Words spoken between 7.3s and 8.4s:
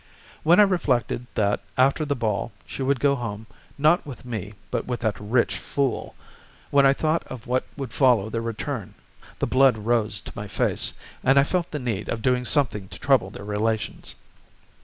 what would follow